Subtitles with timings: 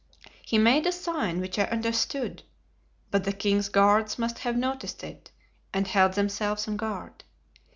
[0.41, 2.41] He made a sign, which I understood,
[3.11, 5.29] but the king's guards must have noticed it
[5.75, 7.23] and held themselves on guard.